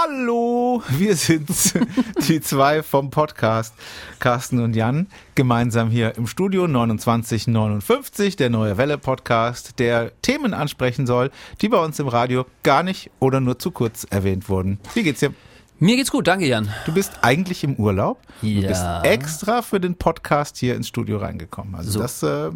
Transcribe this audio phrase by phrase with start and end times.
[0.00, 1.48] Hallo, wir sind
[2.28, 3.74] die zwei vom Podcast,
[4.20, 11.06] Carsten und Jan, gemeinsam hier im Studio 2959, der Neue Welle Podcast, der Themen ansprechen
[11.06, 14.78] soll, die bei uns im Radio gar nicht oder nur zu kurz erwähnt wurden.
[14.94, 15.34] Wie geht's dir?
[15.80, 16.72] Mir geht's gut, danke Jan.
[16.86, 18.20] Du bist eigentlich im Urlaub.
[18.40, 18.60] Ja.
[18.60, 21.74] Du bist extra für den Podcast hier ins Studio reingekommen.
[21.74, 21.98] Also So.
[22.00, 22.50] das, äh,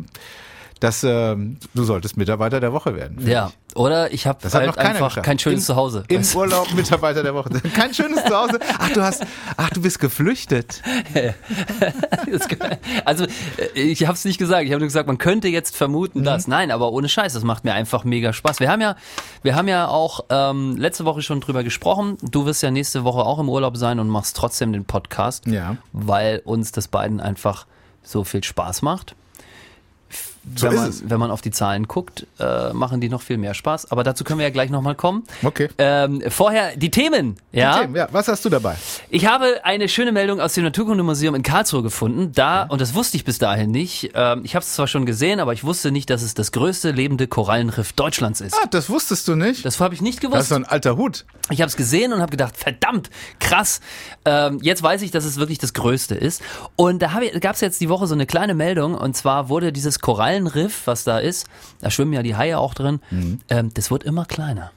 [0.83, 1.37] das, äh,
[1.75, 3.27] du solltest Mitarbeiter der Woche werden.
[3.27, 5.25] Ja, oder ich habe halt einfach geschafft.
[5.27, 6.05] kein schönes Im- Zuhause.
[6.09, 6.23] Im?
[6.35, 7.51] Urlaub Mitarbeiter der Woche.
[7.75, 8.59] Kein schönes Zuhause.
[8.79, 9.25] Ach, du hast,
[9.57, 10.83] ach, du bist geflüchtet.
[13.05, 14.65] Also äh, ich habe es nicht gesagt.
[14.65, 16.25] Ich habe nur gesagt, man könnte jetzt vermuten, Mhm.
[16.25, 16.49] dass.
[16.49, 18.61] Nein, aber ohne Scheiß, das macht mir einfach mega Spaß.
[18.61, 18.97] Wir haben ja,
[19.43, 22.17] wir haben ja auch ähm, letzte Woche schon drüber gesprochen.
[22.23, 25.77] Du wirst ja nächste Woche auch im Urlaub sein und machst trotzdem den Podcast, Ja.
[25.93, 27.67] weil uns das beiden einfach
[28.03, 29.15] so viel Spaß macht.
[30.57, 31.09] So wenn, man, es.
[31.09, 33.91] wenn man auf die Zahlen guckt, äh, machen die noch viel mehr Spaß.
[33.93, 35.23] Aber dazu können wir ja gleich nochmal kommen.
[35.43, 35.69] Okay.
[35.79, 37.37] Ähm, vorher die Themen.
[37.53, 37.81] Ja?
[37.83, 38.77] Tim, ja, was hast du dabei?
[39.09, 42.33] Ich habe eine schöne Meldung aus dem Naturkundemuseum in Karlsruhe gefunden.
[42.35, 45.39] Da, und das wusste ich bis dahin nicht, ähm, ich habe es zwar schon gesehen,
[45.41, 48.55] aber ich wusste nicht, dass es das größte lebende Korallenriff Deutschlands ist.
[48.55, 49.65] Ah, das wusstest du nicht.
[49.65, 50.49] Das habe ich nicht Das ist gewusst.
[50.49, 51.25] so ein alter Hut.
[51.51, 53.81] Ich habe es gesehen und habe gedacht, verdammt, krass.
[54.25, 56.41] Ähm, jetzt weiß ich, dass es wirklich das Größte ist.
[56.77, 58.95] Und da gab es jetzt die Woche so eine kleine Meldung.
[58.95, 60.32] Und zwar wurde dieses Korallenriff,
[60.87, 61.47] was da ist,
[61.81, 63.01] da schwimmen ja die Haie auch drin,
[63.49, 64.73] ähm, das wird immer kleiner.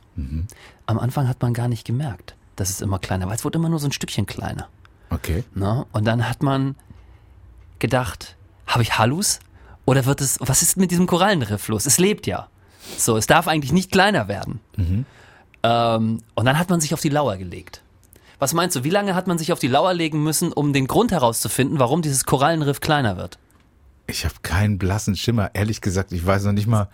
[0.86, 3.34] Am Anfang hat man gar nicht gemerkt, dass es immer kleiner war.
[3.34, 4.70] Es wurde immer nur so ein Stückchen kleiner.
[5.10, 5.44] Okay.
[5.54, 5.86] Ne?
[5.92, 6.76] Und dann hat man
[7.80, 8.36] gedacht,
[8.68, 9.40] habe ich Hallus?
[9.86, 11.86] Oder wird es, was ist mit diesem Korallenriff los?
[11.86, 12.48] Es lebt ja.
[12.98, 14.60] So, es darf eigentlich nicht kleiner werden.
[15.64, 17.82] Ähm, und dann hat man sich auf die Lauer gelegt.
[18.40, 20.88] Was meinst du, wie lange hat man sich auf die Lauer legen müssen, um den
[20.88, 23.38] Grund herauszufinden, warum dieses Korallenriff kleiner wird?
[24.08, 25.52] Ich habe keinen blassen Schimmer.
[25.54, 26.90] Ehrlich gesagt, ich weiß noch nicht mal,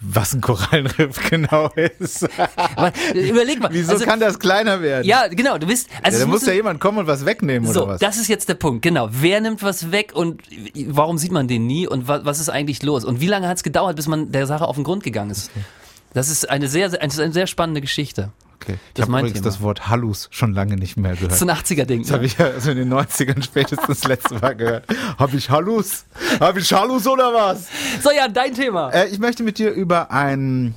[0.00, 2.28] was ein Korallenriff genau ist.
[2.76, 3.70] Aber überleg mal.
[3.72, 5.06] Wieso also, kann das kleiner werden?
[5.06, 5.88] ja, genau, du bist.
[6.02, 8.00] Also ja, da muss ja jemand kommen und was wegnehmen So, oder was?
[8.00, 9.08] das ist jetzt der Punkt, genau.
[9.10, 10.42] Wer nimmt was weg und
[10.88, 13.04] warum sieht man den nie und wa was ist eigentlich los?
[13.04, 15.50] Und wie lange hat es gedauert, bis man der Sache auf den Grund gegangen ist?
[16.12, 18.30] Das ist eine sehr, sehr, das ist eine sehr spannende Geschichte.
[18.64, 18.78] Okay.
[18.94, 19.44] Ich habe übrigens Thema.
[19.44, 21.32] das Wort Hallus schon lange nicht mehr gehört.
[21.32, 22.02] Das ist ein 80er-Ding.
[22.02, 24.84] Das habe ich ja also in den 90ern spätestens das letzte Mal gehört.
[25.18, 26.04] Habe ich Hallus?
[26.40, 27.68] Habe ich Hallus oder was?
[28.02, 28.90] So, ja, dein Thema.
[28.90, 30.74] Äh, ich möchte mit dir über ein,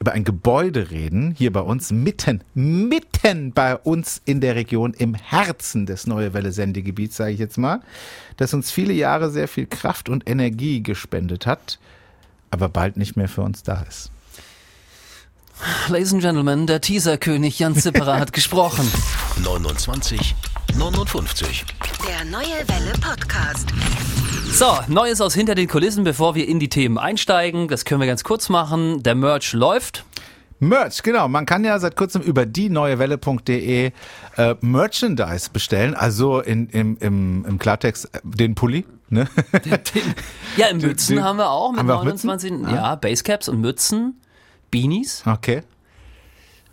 [0.00, 5.14] über ein Gebäude reden, hier bei uns, mitten, mitten bei uns in der Region, im
[5.14, 7.80] Herzen des Neue Welle Sendegebiets, sage ich jetzt mal,
[8.36, 11.78] das uns viele Jahre sehr viel Kraft und Energie gespendet hat,
[12.50, 14.10] aber bald nicht mehr für uns da ist.
[15.88, 18.90] Ladies and Gentlemen, der Teaser-König Jan Zipperer hat gesprochen.
[19.42, 20.34] 29
[20.76, 21.64] 59.
[22.08, 23.68] Der Neue Welle Podcast.
[24.50, 27.68] So, Neues aus hinter den Kulissen, bevor wir in die Themen einsteigen.
[27.68, 29.02] Das können wir ganz kurz machen.
[29.02, 30.04] Der Merch läuft.
[30.58, 31.28] Merch, genau.
[31.28, 33.92] Man kann ja seit kurzem über die neuewelle.de
[34.36, 38.84] äh, Merchandise bestellen, also in, im, im, im Klartext äh, den Pulli.
[39.08, 39.28] Ne?
[40.56, 42.26] Ja, Mützen den- haben wir auch mit haben wir auch Mützen?
[42.28, 42.72] 29.
[42.74, 44.20] Ja, Basecaps und Mützen,
[44.74, 45.22] Beanies.
[45.24, 45.62] Okay.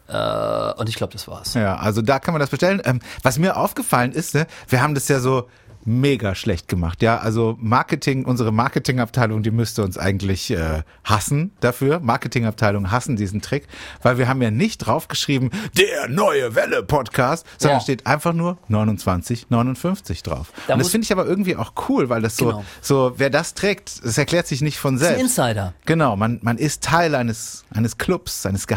[0.07, 1.53] Äh, und ich glaube, das war's.
[1.53, 2.81] Ja, also da kann man das bestellen.
[2.83, 5.47] Ähm, was mir aufgefallen ist, ne, wir haben das ja so
[5.85, 7.01] mega schlecht gemacht.
[7.01, 11.99] Ja, also Marketing, unsere Marketingabteilung, die müsste uns eigentlich äh, hassen dafür.
[11.99, 13.67] Marketingabteilung hassen diesen Trick,
[14.01, 17.83] weil wir haben ja nicht draufgeschrieben, der neue Welle Podcast, sondern Ja.
[17.83, 20.51] steht einfach nur 29, 59 drauf.
[20.67, 22.65] Da Und das finde ich aber irgendwie auch cool, weil das so, Genau.
[22.81, 25.37] so, wer das trägt, das erklärt sich nicht von Das ist ein selbst.
[25.37, 25.73] Insider.
[25.85, 28.67] Genau, man, man ist Teil eines, eines Clubs, eines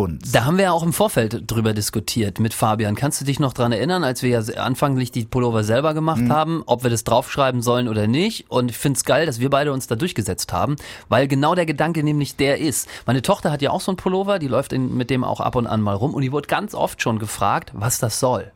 [0.00, 0.32] Geheimbunds.
[0.32, 2.94] Da haben wir ja auch im Vorfeld drüber diskutiert mit Fabian.
[2.94, 6.62] Kannst du dich noch dran erinnern, als wir ja anfänglich die Pullover selber gemacht haben,
[6.66, 8.50] ob wir das draufschreiben sollen oder nicht?
[8.50, 10.76] Und ich finde es geil, dass wir beide uns da durchgesetzt haben,
[11.08, 12.88] weil genau der Gedanke nämlich der ist.
[13.06, 15.56] Meine Tochter hat ja auch so einen Pullover, die läuft in, mit dem auch ab
[15.56, 18.52] und an mal rum und die wurde ganz oft schon gefragt, was das soll.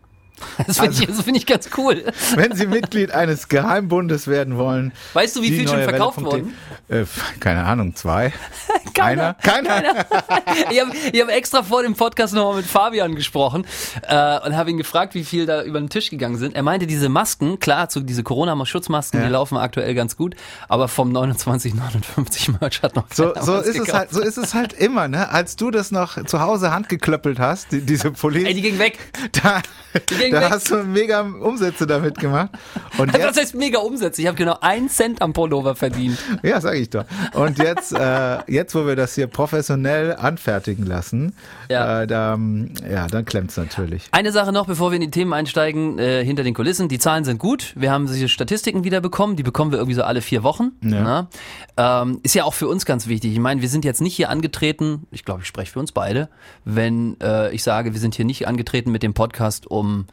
[0.66, 2.04] Das finde ich, das find ich ganz cool.
[2.34, 4.92] Wenn Sie Mitglied eines Geheimbundes werden wollen.
[5.14, 6.42] Weißt du, wie viel schon verkauft Welle.de.
[6.42, 6.54] wurden?
[6.88, 7.04] Äh,
[7.40, 8.32] keine Ahnung, zwei.
[8.94, 9.36] Keiner.
[9.42, 9.62] Einer?
[9.62, 10.06] Keiner.
[10.70, 13.64] ich habe ich hab extra vor dem Podcast nochmal mit Fabian gesprochen
[14.02, 16.54] äh, und habe ihn gefragt, wie viel da über den Tisch gegangen sind.
[16.54, 19.26] Er meinte, diese Masken, klar, zu, diese Corona-Schutzmasken, Ja.
[19.26, 20.34] die laufen aktuell ganz gut,
[20.68, 23.92] aber vom 2959 Merch hat noch So, keiner so ist es gekauft.
[23.94, 25.30] halt, so ist es halt immer, ne?
[25.30, 28.98] Als du das noch zu Hause handgeklöppelt hast, die, diese Pullis, Ey, die ging weg.
[29.42, 29.60] da,
[30.10, 30.50] Die da weg.
[30.50, 32.50] hast du mega Umsätze damit gemacht.
[32.98, 34.20] Und Das jetzt, heißt mega Umsätze.
[34.22, 36.18] Ich habe genau einen Cent am Pullover verdient.
[36.42, 37.04] ja, sag ich doch.
[37.34, 41.34] Und jetzt, äh, jetzt, wo wir das hier professionell anfertigen lassen,
[41.68, 42.02] Ja.
[42.02, 42.38] äh, da,
[42.90, 44.08] ja, dann klemmt's natürlich.
[44.12, 46.88] Eine Sache noch, bevor wir in die Themen einsteigen, äh, hinter den Kulissen.
[46.88, 47.72] Die Zahlen sind gut.
[47.76, 49.36] Wir haben diese Statistiken wieder bekommen.
[49.36, 50.72] Die bekommen wir irgendwie so alle vier Wochen.
[50.82, 51.28] Ja.
[51.76, 52.02] Na?
[52.02, 53.32] Ähm, ist ja auch für uns ganz wichtig.
[53.32, 56.28] Ich meine, wir sind jetzt nicht hier angetreten, ich glaube, ich spreche für uns beide,
[56.64, 60.06] wenn äh, ich sage, wir sind hier nicht angetreten mit dem Podcast, um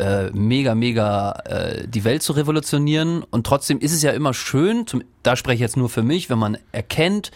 [0.00, 3.22] äh, mega, mega äh, die Welt zu revolutionieren.
[3.30, 6.30] Und trotzdem ist es ja immer schön, zum, da spreche ich jetzt nur für mich,
[6.30, 7.30] wenn man erkennt,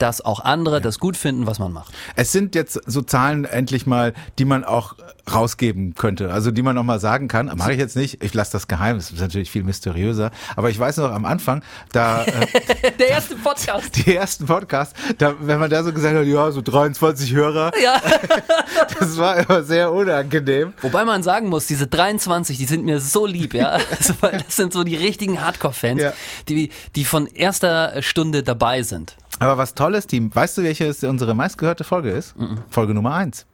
[0.00, 1.92] dass auch andere das gut finden, was man macht.
[2.16, 4.94] Es sind jetzt so Zahlen endlich mal, die man auch
[5.32, 6.32] rausgeben könnte.
[6.32, 7.52] Also die man noch mal sagen kann.
[7.56, 8.22] Mache ich jetzt nicht.
[8.24, 8.96] Ich lasse das geheim.
[8.96, 10.30] Das ist natürlich viel mysteriöser.
[10.56, 11.62] Aber ich weiß noch am Anfang,
[11.92, 12.46] da äh,
[12.98, 13.94] Der erste Podcast.
[14.06, 18.00] die ersten Podcasts, da, wenn man da so gesagt hat, ja, so 23 Hörer, Ja.
[18.98, 20.72] das war immer sehr unangenehm.
[20.80, 23.78] Wobei man sagen muss, diese 23, die sind mir so lieb, ja.
[24.00, 26.12] Also, weil das sind so die richtigen Hardcore-Fans, Ja.
[26.48, 29.16] die, die von erster Stunde dabei sind.
[29.40, 32.34] Aber was Tolles, Team, weißt du, welche unsere meistgehörte Folge ist?
[32.68, 33.46] Folge Nummer eins.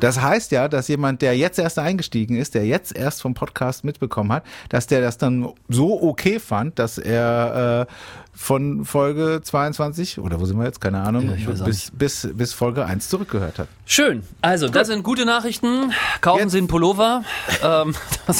[0.00, 3.82] Das heißt ja, dass jemand, der jetzt erst eingestiegen ist, der jetzt erst vom Podcast
[3.82, 7.92] mitbekommen hat, dass der das dann so okay fand, dass er äh,
[8.34, 12.84] von Folge 22 oder wo sind wir jetzt, keine Ahnung, Ja, bis, bis, bis Folge
[12.84, 13.68] 1 zurückgehört hat.
[13.86, 14.22] Schön.
[14.42, 15.92] Also, das sind gute Nachrichten.
[16.20, 17.22] Kaufen Jetzt- Sie einen Pullover.
[17.62, 17.94] ähm,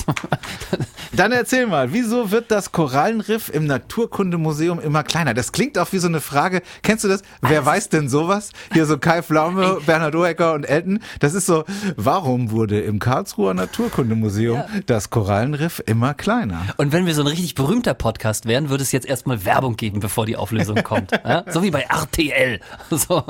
[1.12, 5.32] Dann erzähl mal, wieso wird das Korallenriff im Naturkundemuseum immer kleiner?
[5.32, 6.60] Das klingt auch wie so eine Frage.
[6.82, 7.22] Kennst du das?
[7.40, 8.50] Wer weiß denn sowas?
[8.74, 11.00] Hier so Kai Pflaume, Bernhard Oecker und Elton.
[11.20, 11.64] Das ist so,
[11.96, 16.66] warum wurde im Karlsruher Naturkundemuseum das Korallenriff immer kleiner?
[16.76, 20.00] und wenn wir so ein richtig berühmter Podcast wären, würde es jetzt erstmal Werbung geben,
[20.00, 21.12] bevor die Auflösung kommt.
[21.12, 21.44] Ja?
[21.50, 22.60] So wie bei RTL.
[22.90, 23.24] So.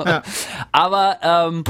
[0.71, 1.63] Aber ähm,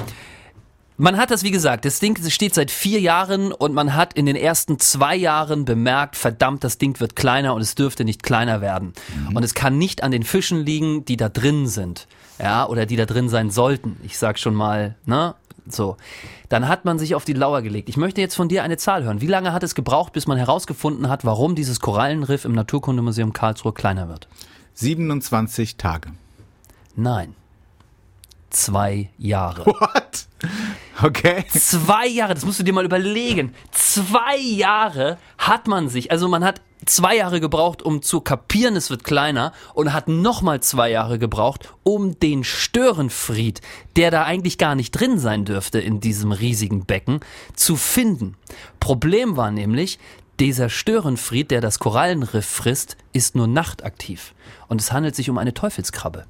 [0.97, 4.25] man hat das, wie gesagt, das Ding steht seit vier Jahren und man hat in
[4.25, 8.61] den ersten zwei Jahren bemerkt, verdammt, das Ding wird kleiner und es dürfte nicht kleiner
[8.61, 8.93] werden.
[9.33, 12.07] Und es kann nicht an den Fischen liegen, die da drin sind.
[12.39, 13.97] Ja, oder die da drin sein sollten.
[14.03, 15.35] Ich sag schon mal, ne?
[15.73, 15.97] So.
[16.49, 17.89] Dann hat man sich auf die Lauer gelegt.
[17.89, 19.21] Ich möchte jetzt von dir eine Zahl hören.
[19.21, 23.73] Wie lange hat es gebraucht, bis man herausgefunden hat, warum dieses Korallenriff im Naturkundemuseum Karlsruhe
[23.73, 24.27] kleiner wird?
[24.75, 26.11] 27 Tage.
[26.95, 27.35] Nein.
[28.49, 29.65] Zwei Jahre.
[29.65, 30.27] What?
[31.01, 31.45] Okay.
[31.49, 33.53] Zwei Jahre, das musst du dir mal überlegen.
[33.71, 38.89] Zwei Jahre hat man sich, also man hat zwei Jahre gebraucht, um zu kapieren, es
[38.89, 43.61] wird kleiner und hat nochmal zwei Jahre gebraucht, um den Störenfried,
[43.95, 47.19] der da eigentlich gar nicht drin sein dürfte in diesem riesigen Becken,
[47.55, 48.35] zu finden.
[48.79, 49.99] Problem war nämlich,
[50.39, 54.33] dieser Störenfried, der das Korallenriff frisst, ist nur nachtaktiv.
[54.67, 56.25] Und es handelt sich um eine Teufelskrabbe.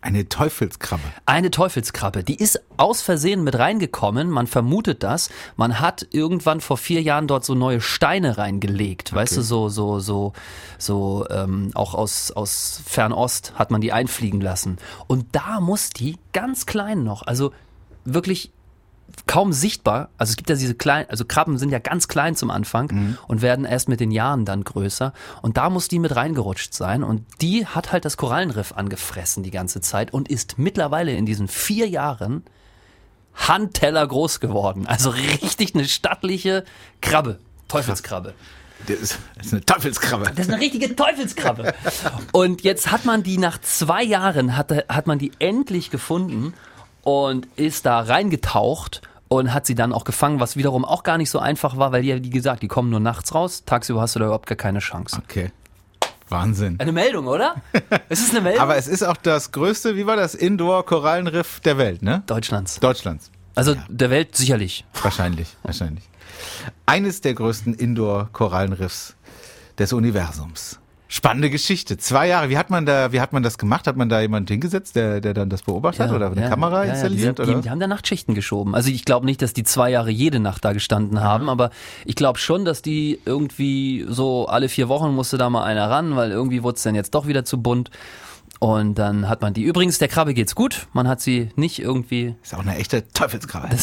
[0.00, 1.02] Eine Teufelskrabbe.
[1.26, 4.30] Eine Teufelskrabbe, die ist aus Versehen mit reingekommen.
[4.30, 5.28] Man vermutet das.
[5.56, 9.12] Man hat irgendwann vor vier Jahren dort so neue Steine reingelegt.
[9.12, 10.32] Weißt du, so, so, so,
[10.78, 14.78] so, ähm, auch aus, aus Fernost hat man die einfliegen lassen.
[15.08, 17.52] Und da muss die ganz klein noch, also
[18.04, 18.52] wirklich
[19.26, 20.10] kaum sichtbar.
[20.18, 23.42] Also es gibt ja diese kleinen, also Krabben sind ja ganz klein zum Anfang und
[23.42, 25.12] werden erst mit den Jahren dann größer.
[25.42, 27.02] Und da muss die mit reingerutscht sein.
[27.02, 31.48] Und die hat halt das Korallenriff angefressen die ganze Zeit und ist mittlerweile in diesen
[31.48, 32.44] vier Jahren
[33.34, 34.86] Handteller groß geworden.
[34.86, 36.64] Also richtig eine stattliche
[37.00, 37.38] Krabbe.
[37.68, 38.34] Teufelskrabbe.
[38.86, 40.24] Das ist, das ist eine Teufelskrabbe.
[40.34, 41.74] Das ist eine richtige Teufelskrabbe.
[42.32, 46.54] Und jetzt hat man die nach zwei Jahren, hat, hat man die endlich gefunden
[47.02, 51.30] und ist da reingetaucht und hat sie dann auch gefangen, was wiederum auch gar nicht
[51.30, 53.64] so einfach war, weil die, wie gesagt, die kommen nur nachts raus.
[53.64, 55.20] Tagsüber hast du da überhaupt gar keine Chance.
[55.22, 55.52] Okay.
[56.30, 56.78] Wahnsinn.
[56.78, 57.56] Eine Meldung, oder?
[58.08, 61.78] Es ist eine Meldung Aber es ist auch das größte, wie war das, Indoor-Korallenriff der
[61.78, 62.22] Welt, ne?
[62.26, 62.80] Deutschlands.
[62.80, 63.30] Deutschlands.
[63.54, 64.84] Also der Welt sicherlich.
[65.02, 66.04] Wahrscheinlich, wahrscheinlich.
[66.86, 69.16] Eines der größten Indoor-Korallenriffs
[69.78, 70.78] des Universums.
[71.10, 71.96] Spannende Geschichte.
[71.96, 72.50] Zwei Jahre.
[72.50, 73.86] Wie hat man da, wie hat man das gemacht?
[73.86, 76.80] Hat man da jemanden hingesetzt, der, der dann das beobachtet hat oder eine ja, Kamera
[76.80, 77.38] ja, ja, installiert?
[77.38, 77.54] die, oder?
[77.54, 78.74] die, die haben da Nachtschichten geschoben.
[78.74, 81.70] Also ich glaube nicht, dass die zwei Jahre jede Nacht da gestanden haben, aber
[82.04, 86.14] ich glaube schon, dass die irgendwie so alle vier Wochen musste da mal einer ran,
[86.14, 87.90] weil irgendwie wurde es dann jetzt doch wieder zu bunt.
[88.60, 89.62] Und dann hat man die.
[89.62, 90.88] Übrigens, der Krabbe geht's gut.
[90.92, 92.34] Man hat sie nicht irgendwie.
[92.42, 93.68] ist auch eine echte Teufelskrabbe.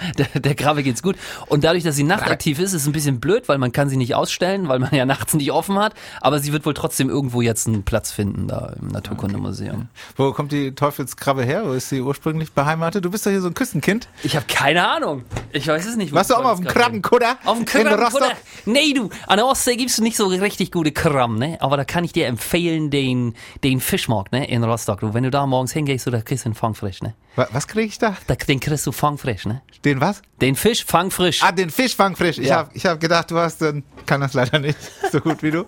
[0.18, 1.16] Der, der Krabbe geht's gut.
[1.46, 3.96] Und dadurch, dass sie nachtaktiv ist, ist es ein bisschen blöd, weil man kann sie
[3.96, 5.94] nicht ausstellen, weil man ja nachts nicht offen hat.
[6.20, 9.88] Aber sie wird wohl trotzdem irgendwo jetzt einen Platz finden da im Naturkundemuseum.
[10.16, 11.66] Wo kommt die Teufelskrabbe her?
[11.66, 13.04] Wo ist sie ursprünglich beheimatet?
[13.04, 14.08] Du bist doch hier so ein Küstenkind.
[14.22, 15.24] Ich habe keine Ahnung.
[15.52, 16.12] Ich weiß es nicht.
[16.12, 17.38] Warst du auch mal auf dem Krabbenkutter?
[17.44, 18.32] Auf dem Krabbenkutter?
[18.66, 21.58] Nee, du, an der Ostsee gibt's nicht so richtig gute Krabben, ne?
[21.60, 24.48] Aber da kann ich dir empfehlen, den, den Fischmarkt, ne?
[24.48, 25.00] In Rostock.
[25.00, 27.14] Du, wenn du da morgens hingehst, du, da kriegst du den Fangfrisch, ne?
[27.40, 28.14] Wa- Was kriege ich da?
[28.48, 29.62] Den kriegst du fangfrisch, ne?
[29.84, 30.20] Den was?
[30.42, 31.42] Den Fisch fangfrisch.
[31.42, 32.36] Ah, den Fischfang frisch.
[32.38, 32.56] Ich Ja.
[32.56, 34.76] habe ich hab gedacht, du hast dann, kann das leider nicht
[35.12, 35.64] so gut wie du.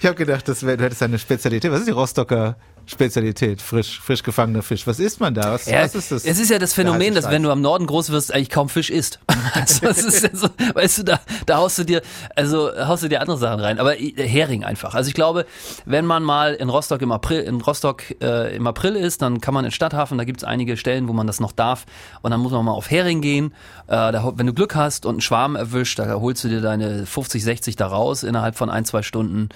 [0.00, 1.70] Ich habe gedacht, das wär, du hättest eine Spezialität.
[1.70, 2.56] Was ist die Rostocker
[2.88, 3.60] Spezialität?
[3.60, 4.86] Frisch, frisch gefangener Fisch.
[4.86, 5.52] Was isst man da?
[5.52, 6.24] Was, Ja, was ist das?
[6.24, 8.90] Es ist ja das Phänomen, dass wenn du am Norden groß wirst, eigentlich kaum Fisch
[8.90, 9.20] isst.
[9.54, 12.02] Also, das ist ja so, weißt du, da, da haust du dir,
[12.36, 13.78] also haust du dir andere Sachen rein.
[13.78, 14.94] Aber äh, Hering einfach.
[14.94, 15.46] Also ich glaube,
[15.86, 19.54] wenn man mal in Rostock im April, in Rostock äh, im April ist, dann kann
[19.54, 21.86] man in Stadthafen, da gibt es einige Stellen, wo man das noch darf.
[22.20, 23.54] Und dann muss man mal auf Hering gehen.
[23.86, 27.06] Äh, da, wenn du Glück hast und einen Schwarm erwischt, da holst du dir deine
[27.06, 29.48] 50, 60 da raus innerhalb von ein, zwei Stunden.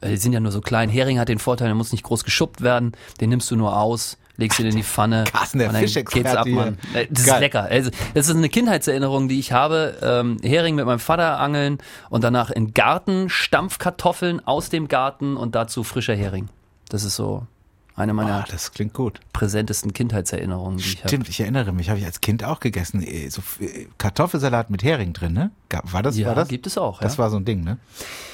[0.00, 0.88] Äh, Die sind ja nur so klein.
[0.88, 2.92] Hering hat den Vorteil, der muss nicht groß geschuppt werden.
[3.20, 5.24] Den nimmst du nur aus, legst ihn in die Pfanne.
[5.32, 6.46] Carsten, der und dann geht's ab.
[6.46, 6.78] Mann.
[6.94, 7.40] Äh, Das ist Geil.
[7.40, 7.62] lecker.
[7.64, 9.96] Also, das ist eine Kindheitserinnerung, die ich habe.
[10.02, 11.78] Ähm, Hering mit meinem Vater angeln
[12.08, 16.48] und danach in Garten, Stampfkartoffeln aus dem Garten und dazu frischer Hering.
[16.88, 17.46] Das ist so
[17.96, 19.20] eine meiner Ah, das klingt gut.
[19.32, 21.08] präsentesten Kindheitserinnerungen, die ich habe.
[21.08, 23.02] Stimmt, ich erinnere mich, habe ich als Kind auch gegessen.
[23.02, 25.50] Eh, So äh, Kartoffelsalat mit Hering drin, ne?
[25.84, 26.16] War das?
[26.16, 26.48] Ja, war das?
[26.48, 27.00] gibt es auch.
[27.00, 27.18] Das ja.
[27.18, 27.78] war so ein Ding, ne?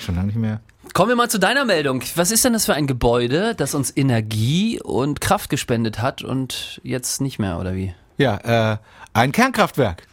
[0.01, 0.61] Schon lange nicht mehr.
[0.95, 2.03] Kommen wir mal zu deiner Meldung.
[2.15, 6.81] Was ist denn das für ein Gebäude, das uns Energie und Kraft gespendet hat und
[6.85, 7.95] jetzt nicht mehr, oder wie?
[8.19, 8.79] Ja, äh,
[9.13, 10.07] ein Kernkraftwerk.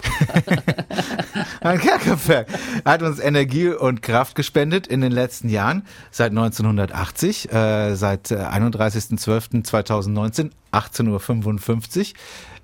[1.60, 2.48] ein Kernkraftwerk
[2.84, 8.36] hat uns Energie und Kraft gespendet in den letzten Jahren, seit 1980, äh, seit äh,
[8.36, 12.04] 31.12.2019, 18.55 Uhr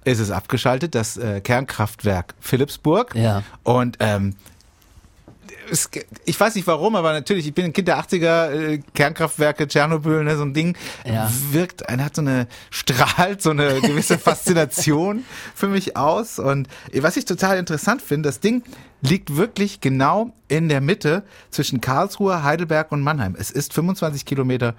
[0.05, 3.15] ist es abgeschaltet, das äh, Kernkraftwerk Philipsburg.
[3.17, 3.43] Ja.
[3.65, 4.37] Und ähm,
[5.71, 5.91] es,
[6.25, 10.25] ich weiß nicht warum, aber natürlich, ich bin ein Kind der 80er, äh, Kernkraftwerke, Tschernobyl,
[10.25, 11.31] ne, so ein Ding, Ja.
[11.51, 16.39] wirkt, einer hat so eine, strahlt so eine gewisse Faszination für mich aus.
[16.39, 18.63] Und was ich total interessant finde, das Ding
[19.03, 23.37] liegt wirklich genau in der Mitte zwischen Karlsruhe, Heidelberg und Mannheim.
[23.39, 24.75] Es ist 25 Kilometer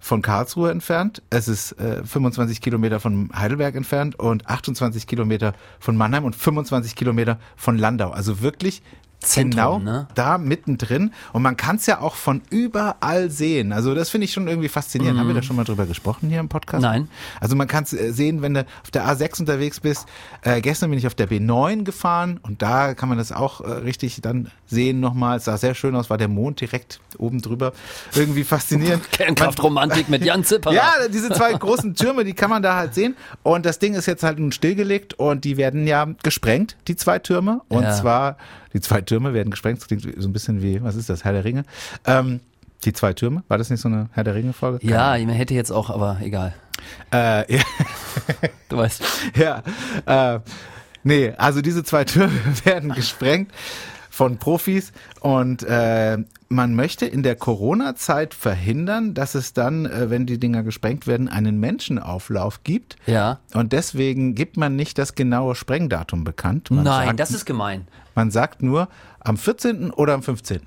[0.00, 5.96] von Karlsruhe entfernt, es ist äh, 25 Kilometer von Heidelberg entfernt und 28 Kilometer von
[5.96, 8.10] Mannheim und 25 Kilometer von Landau.
[8.10, 8.82] Also wirklich
[9.20, 10.08] Zentrum, genau ne?
[10.14, 11.12] da mittendrin.
[11.32, 13.72] Und man kann es ja auch von überall sehen.
[13.72, 15.18] Also das finde ich schon irgendwie faszinierend.
[15.18, 16.82] Haben wir da schon mal drüber gesprochen hier im Podcast?
[16.82, 17.08] Nein.
[17.40, 20.06] Also man kann es sehen, wenn du auf der A6 unterwegs bist.
[20.42, 23.70] Äh, gestern bin ich auf der B9 gefahren und da kann man das auch äh,
[23.70, 25.38] richtig dann sehen nochmal.
[25.38, 27.72] Es sah sehr schön aus, war der Mond direkt oben drüber.
[28.14, 29.10] Irgendwie faszinierend.
[29.12, 30.72] Kernkraftromantik mit Jan Zipper.
[30.72, 33.16] Ja, diese zwei großen Türme, die kann man da halt sehen.
[33.42, 37.18] Und das Ding ist jetzt halt nun stillgelegt und die werden ja gesprengt, die zwei
[37.18, 37.62] Türme.
[37.68, 37.94] Und Ja.
[37.94, 38.36] zwar,
[38.72, 39.80] die zwei Türme werden gesprengt.
[39.80, 41.64] Das klingt so ein bisschen wie, was ist das, Herr der Ringe?
[42.04, 42.40] Ähm,
[42.84, 44.86] die zwei Türme, war das nicht so eine Herr der Ringe-Folge?
[44.86, 46.54] Ja, man hätte jetzt auch, aber egal.
[47.12, 47.62] Äh, ja,
[48.68, 49.02] Du weißt.
[49.34, 49.62] ja.
[50.06, 50.40] Äh,
[51.02, 52.32] nee, also diese zwei Türme
[52.64, 53.50] werden gesprengt
[54.18, 60.26] von Profis und äh, man möchte in der Corona-Zeit verhindern, dass es dann, äh, wenn
[60.26, 62.96] die Dinger gesprengt werden, einen Menschenauflauf gibt.
[63.06, 63.38] Ja.
[63.54, 66.72] Und deswegen gibt man nicht das genaue Sprengdatum bekannt.
[66.72, 67.86] Man Nein, sagt, das ist gemein.
[68.16, 68.88] Man sagt nur
[69.20, 69.92] am 14.
[69.92, 70.62] oder am 15.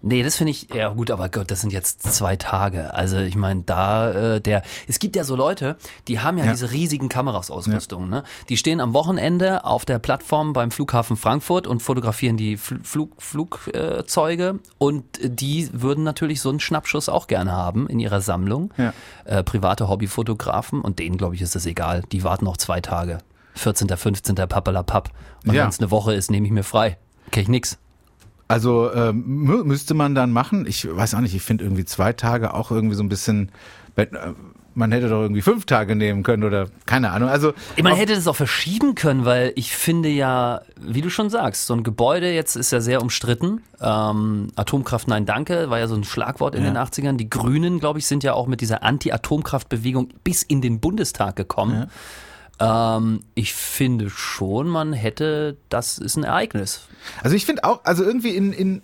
[0.00, 2.94] Nee, das finde ich, ja gut, aber Gott, das sind jetzt zwei Tage.
[2.94, 5.76] Also ich meine, da, äh, der, es gibt ja so Leute,
[6.06, 6.52] die haben ja, Ja.
[6.52, 8.22] diese riesigen Kameraausrüstungen, ne?
[8.48, 13.20] Die stehen am Wochenende auf der Plattform beim Flughafen Frankfurt und fotografieren die Fl Flug,
[13.20, 18.72] Flugzeuge und die würden natürlich so einen Schnappschuss auch gerne haben in ihrer Sammlung.
[18.76, 18.92] Ja.
[19.24, 22.02] Äh, private Hobbyfotografen und denen, glaube ich, ist das egal.
[22.12, 23.18] Die warten noch zwei Tage.
[23.54, 24.36] 14., 15.
[24.36, 25.10] Pappalapapp.
[25.44, 25.62] Und Ja.
[25.62, 26.98] wenn es eine Woche ist, nehme ich mir frei.
[27.32, 27.78] Kenn ich nix.
[28.48, 30.66] Also ähm, mü- müsste man dann machen.
[30.66, 33.50] Ich weiß auch nicht, ich finde irgendwie zwei Tage auch irgendwie so ein bisschen.
[33.96, 34.06] äh,
[34.74, 37.28] Man hätte doch irgendwie fünf Tage nehmen können oder keine Ahnung.
[37.28, 37.52] Also
[37.82, 41.74] Man hätte das auch verschieben können, weil ich finde ja, wie du schon sagst, so
[41.74, 43.60] ein Gebäude jetzt ist ja sehr umstritten.
[43.82, 46.70] Ähm, Atomkraft Nein Danke war ja so ein Schlagwort in Ja.
[46.70, 47.16] den 80ern.
[47.16, 51.90] Die Grünen, glaube ich, sind ja auch mit dieser Anti-Atomkraftbewegung bis in den Bundestag gekommen.
[52.60, 56.82] Ähm, ich finde schon, man hätte, das ist ein Ereignis.
[57.22, 58.82] Also ich finde auch, also irgendwie in, in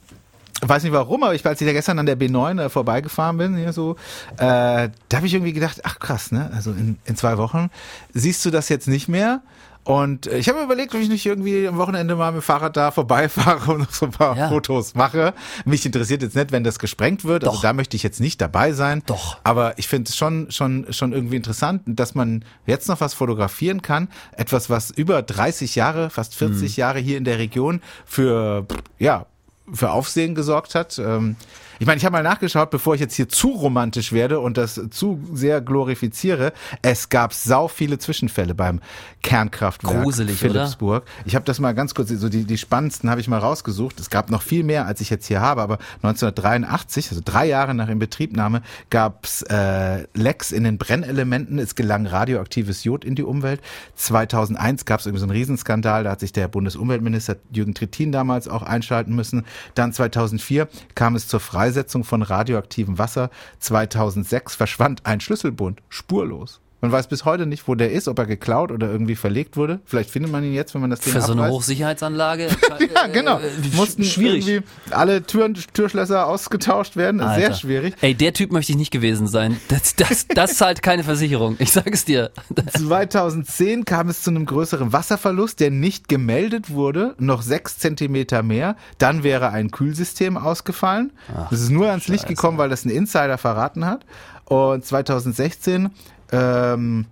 [0.61, 3.57] weiß nicht warum, aber ich, als ich da gestern an der B9 äh, vorbeigefahren bin,
[3.57, 3.97] hier so,
[4.37, 6.51] äh, da habe ich irgendwie gedacht, ach krass, ne?
[6.55, 7.71] Also in, in zwei Wochen
[8.13, 9.43] siehst du das jetzt nicht mehr.
[9.85, 12.45] Und äh, ich habe mir überlegt, ob ich nicht irgendwie am Wochenende mal mit dem
[12.45, 14.49] Fahrrad da vorbeifahre und noch so ein paar Ja.
[14.49, 15.35] Fotos mache.
[15.65, 17.45] Mich interessiert jetzt nicht, wenn das gesprengt wird.
[17.45, 17.63] Also Doch.
[17.63, 19.03] da möchte ich jetzt nicht dabei sein.
[19.07, 19.39] Doch.
[19.45, 23.83] Aber ich finde es schon, schon, schon irgendwie interessant, dass man jetzt noch was fotografieren
[23.83, 24.09] kann.
[24.33, 28.67] Etwas, was über 30 Jahre, fast 40 Jahre hier in der Region für,
[28.99, 29.27] ja,
[29.73, 30.99] für Aufsehen gesorgt hat.
[30.99, 31.37] Ähm,
[31.79, 34.81] Ich meine, ich habe mal nachgeschaut, bevor ich jetzt hier zu romantisch werde und das
[34.91, 36.53] zu sehr glorifiziere.
[36.83, 38.81] Es gab sau viele Zwischenfälle beim
[39.23, 41.05] Kernkraftwerk Gruselig, Philipsburg.
[41.25, 43.99] Ich habe das mal ganz kurz, so die, die spannendsten habe ich mal rausgesucht.
[43.99, 47.75] Es gab noch viel mehr, als ich jetzt hier habe, aber 1983, also drei Jahre
[47.75, 51.59] nach Inbetriebnahme, gab es äh, Lecks in den Brennelementen.
[51.59, 53.61] Es gelang radioaktives Jod in die Umwelt.
[53.97, 58.49] 2001 gab es irgendwie so einen Riesenskandal, da hat sich der Bundesumweltminister Jürgen Trittin damals
[58.49, 59.45] auch einschalten müssen.
[59.75, 63.31] Dann 2004 kam es zur Freisetzung von radioaktivem Wasser.
[63.59, 66.61] 2006 verschwand ein Schlüsselbund spurlos.
[66.85, 69.81] Man weiß bis heute nicht, wo der ist, ob er geklaut oder irgendwie verlegt wurde.
[69.87, 71.55] Vielleicht findet man ihn jetzt, wenn man das Ding Für so eine abreißt.
[71.57, 72.49] Hochsicherheitsanlage.
[72.95, 73.39] Ja, genau.
[73.39, 74.47] Äh, Mussten schwierig.
[74.47, 77.21] irgendwie alle Türen, Türschlösser ausgetauscht werden.
[77.21, 77.55] Sehr Alter.
[77.55, 77.95] schwierig.
[78.03, 79.57] Ey, der Typ möchte ich nicht gewesen sein.
[79.69, 81.57] Das, das, das zahlt keine Versicherung.
[81.59, 82.31] Ich sage es dir.
[82.77, 88.77] 2010 kam es zu einem größeren Wasserverlust, der nicht gemeldet wurde, noch sechs Zentimeter mehr.
[88.99, 91.13] Dann wäre ein Kühlsystem ausgefallen.
[91.51, 94.05] das ist nur ans Licht gekommen, weil das ein Insider verraten hat.
[94.47, 95.91] Und 2016
[96.33, 97.07] ähm,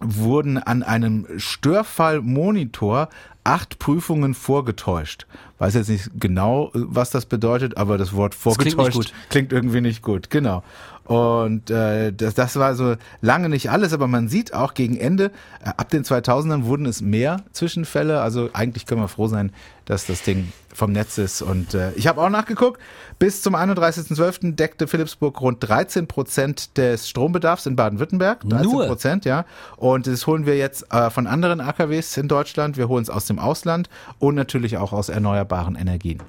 [0.00, 3.08] wurden an einem Störfallmonitor
[3.48, 5.26] acht Prüfungen vorgetäuscht.
[5.58, 9.12] Weiß jetzt nicht genau, was das bedeutet, aber das Wort klingt vorgetäuscht gut.
[9.30, 10.28] klingt irgendwie nicht gut.
[10.28, 10.62] Genau.
[11.08, 15.32] Und äh, das, das war so lange nicht alles, aber man sieht auch gegen Ende,
[15.64, 18.20] äh, ab den 2000ern wurden es mehr Zwischenfälle.
[18.20, 19.50] Also eigentlich können wir froh sein,
[19.86, 21.40] dass das Ding vom Netz ist.
[21.40, 22.78] Und äh, ich habe auch nachgeguckt,
[23.18, 24.54] bis zum 31.12.
[24.54, 28.40] deckte Philipsburg rund 13 Prozent des Strombedarfs in Baden-Württemberg.
[28.46, 28.86] 13 Nur?
[28.86, 29.46] Prozent, ja.
[29.78, 32.76] Und das holen wir jetzt äh, von anderen AKWs in Deutschland.
[32.76, 36.22] Wir holen es aus dem Ausland und natürlich auch aus erneuerbaren Energien.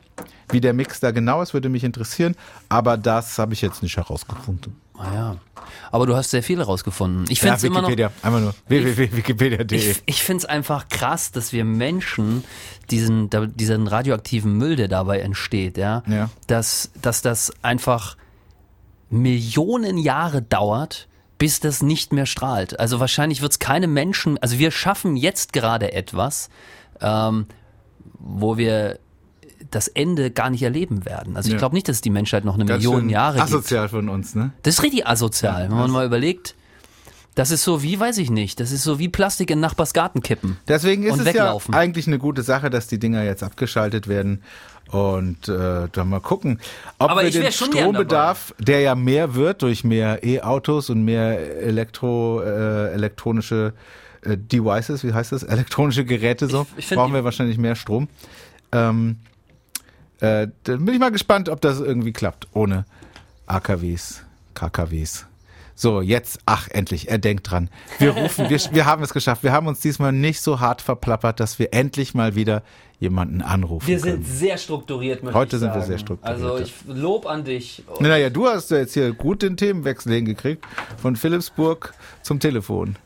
[0.52, 2.36] Wie der Mix da genau ist, würde mich interessieren,
[2.70, 4.76] aber das habe ich jetzt nicht herausgefunden.
[4.98, 5.36] Ah ja.
[5.92, 7.26] Aber du hast sehr viel rausgefunden.
[7.30, 7.90] Ich finde es immer noch.
[7.90, 9.78] Einfach nur www.wikipedia.de.
[9.78, 12.44] Ich, ich finde es einfach krass, dass wir Menschen
[12.92, 16.30] diesen, diesen radioaktiven Müll, der dabei entsteht, ja, Ja.
[16.48, 18.18] Dass, dass das einfach
[19.10, 22.80] Millionen Jahre dauert, bis das nicht mehr strahlt.
[22.80, 26.50] Also wahrscheinlich wird es keine Menschen, also wir schaffen jetzt gerade etwas,
[27.02, 27.46] ähm,
[28.20, 29.00] wo wir
[29.72, 31.36] das Ende gar nicht erleben werden.
[31.38, 31.60] Also ich Ja.
[31.60, 33.44] glaube nicht, dass die Menschheit noch eine Ganz Million Jahre gibt.
[33.50, 34.52] asozial von uns, ne?
[34.64, 36.56] Das ist richtig asozial, wenn man mal überlegt.
[37.36, 40.22] Das ist so wie, weiß ich nicht, das ist so wie Plastik in Nachbars Garten
[40.22, 40.58] kippen.
[40.68, 41.74] Deswegen ist Und es weglaufen.
[41.74, 44.42] ja eigentlich eine gute Sache, dass die Dinger jetzt abgeschaltet werden.
[44.92, 46.60] Und äh, dann mal gucken,
[46.98, 52.42] ob Aber wir den Strombedarf, der ja mehr wird durch mehr E-Autos und mehr Elektro,
[52.42, 55.44] äh, elektronische äh, Devices, wie heißt das?
[55.56, 58.08] Elektronische Geräte so, Ich- ich brauchen wir wahrscheinlich mehr Strom.
[58.72, 59.18] Ähm,
[60.20, 62.86] äh, dann bin ich mal gespannt, ob das irgendwie klappt, ohne
[63.48, 64.24] AKWs,
[64.54, 65.26] KKWs.
[65.82, 67.70] So, jetzt, ach, endlich, er denkt dran.
[68.00, 69.44] Wir rufen, wir, wir haben es geschafft.
[69.44, 72.64] Wir haben uns diesmal nicht so hart verplappert, dass wir endlich mal wieder
[73.00, 74.26] jemanden anrufen Wir können.
[74.26, 75.86] sind sehr strukturiert, möchte Heute ich sind wir sagen.
[75.86, 77.86] sehr strukturiert, Also ich lob an dich.
[78.02, 80.66] Naja, du hast ja jetzt hier gut den Themenwechsel hingekriegt.
[81.02, 82.98] Von Philipsburg zum Telefon.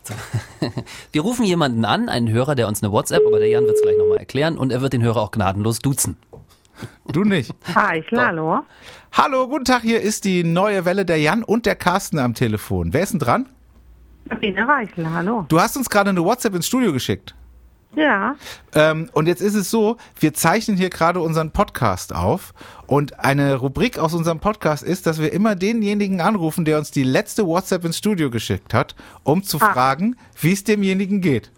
[1.12, 3.84] Wir rufen jemanden an, einen Hörer, der uns eine WhatsApp, aber der Jan wird es
[3.84, 6.18] gleich nochmal erklären und er wird den Hörer auch gnadenlos duzen.
[7.12, 7.54] Du nicht.
[7.76, 8.60] Eichler, hallo.
[9.12, 12.94] Hallo, guten Tag, hier ist die neue Welle der Jan und der Carsten am Telefon.
[12.94, 13.46] Wer ist denn dran?
[14.30, 15.46] Sabine Reichler, hallo.
[15.50, 17.36] Du hast uns gerade eine WhatsApp ins Studio geschickt.
[17.96, 18.36] Ja,
[18.74, 22.56] Ähm, und jetzt ist es so, wir zeichnen hier gerade unseren Podcast auf
[22.88, 27.04] und eine Rubrik aus unserem Podcast ist, dass wir immer denjenigen anrufen, der uns die
[27.04, 29.74] letzte WhatsApp ins Studio geschickt hat, um zu Ah.
[29.74, 31.52] fragen, wie es demjenigen geht.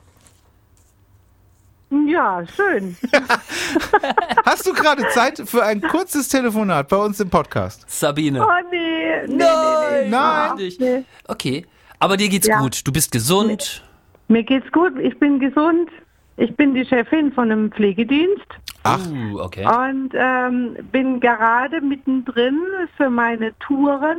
[2.15, 2.95] Ja, schön.
[4.45, 7.83] Hast du gerade Zeit für ein kurzes Telefonat bei uns im Podcast?
[7.87, 8.41] Sabine.
[8.41, 10.51] Oh nee, nee, Nein, Nein.
[10.57, 11.03] nee, nee.
[11.27, 11.65] Okay.
[11.99, 12.59] Aber dir geht's Ja.
[12.59, 12.87] gut.
[12.87, 13.83] Du bist gesund.
[14.27, 15.89] Mir geht's gut, ich bin gesund.
[16.37, 18.45] Ich bin die Chefin von einem Pflegedienst
[18.83, 19.65] Ach, Uh, okay.
[19.65, 22.59] und ähm, bin gerade mittendrin
[22.97, 24.17] für meine Touren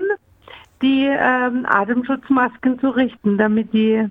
[0.82, 4.06] die ähm, Atemschutzmasken zu richten, damit die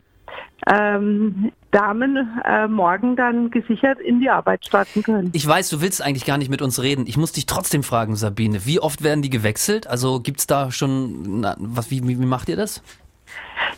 [0.68, 5.30] ähm, Damen äh, morgen dann gesichert in die Arbeit starten können.
[5.34, 7.06] Ich weiß, du willst eigentlich gar nicht mit uns reden.
[7.08, 8.66] Ich muss dich trotzdem fragen, Sabine.
[8.66, 9.88] Wie oft werden die gewechselt?
[9.88, 12.82] Also gibt's da schon, na, was, wie, wie, wie macht ihr das?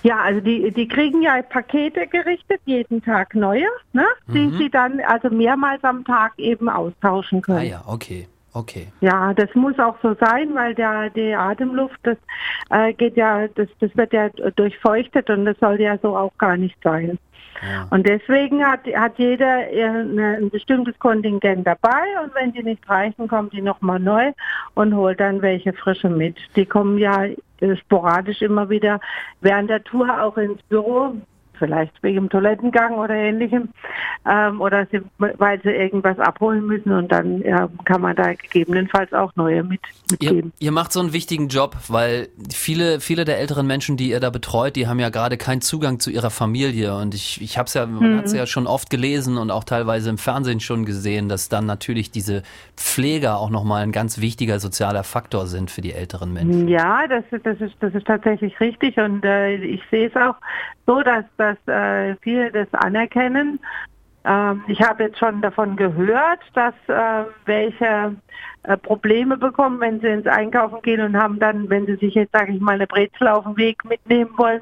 [0.04, 4.06] Ja, also die, die kriegen ja Pakete gerichtet, jeden Tag neue, ne?
[4.28, 7.60] die sie dann also mehrmals am Tag eben austauschen können.
[7.60, 8.88] Ah ja, okay, okay.
[9.02, 12.18] Ja, das muss auch so sein, weil der die Atemluft, das
[12.70, 16.58] äh, geht ja, das, das wird ja durchfeuchtet und das soll ja so auch gar
[16.58, 17.18] nicht sein.
[17.62, 17.88] Ja.
[17.90, 23.54] Und deswegen hat, hat jeder ein bestimmtes Kontingent dabei und wenn die nicht reichen, kommt
[23.54, 24.32] die nochmal neu
[24.76, 26.38] und holt dann welche frische mit.
[26.56, 29.00] Die kommen ja äh, sporadisch immer wieder
[29.42, 31.16] während der Tour auch ins Büro,
[31.58, 33.70] vielleicht wegen dem Toilettengang oder ähnlichem.
[34.30, 39.14] ähm, oder sie, weil sie irgendwas abholen müssen und dann ja, kann man da gegebenenfalls
[39.14, 39.80] auch neue mit,
[40.20, 40.54] Ihr, mitgeben.
[40.60, 44.30] ihr macht so einen wichtigen Job, weil viele, viele der älteren Menschen, die ihr da
[44.30, 46.96] betreut, die haben ja gerade keinen Zugang zu ihrer Familie.
[46.96, 50.10] Und ich, ich habe es ja, man hat's ja schon oft gelesen und auch teilweise
[50.10, 52.44] im Fernsehen schon gesehen, dass dann natürlich diese
[52.76, 56.68] Pfleger auch nochmal ein ganz wichtiger sozialer Faktor sind für die älteren Menschen.
[56.68, 60.36] Ja, das, ist- das, ist, das ist tatsächlich richtig und äh, ich sehe es auch
[60.86, 63.60] so, dass, dass äh, viele das anerkennen.
[64.26, 68.16] Ähm, ich habe jetzt schon davon gehört, dass äh, welche
[68.64, 72.34] äh, Probleme bekommen, wenn sie ins Einkaufen gehen und haben dann, wenn sie sich jetzt,
[72.34, 74.62] sage ich mal, eine Brezel auf dem Weg mitnehmen wollen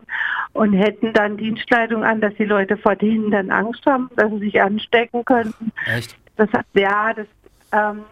[0.53, 4.39] und hätten dann Dienstleitung an, dass die Leute vor denen dann Angst haben, dass sie
[4.39, 5.71] sich anstecken könnten.
[5.87, 6.15] Echt?
[6.37, 7.27] Das ja, das
[7.71, 8.03] ähm,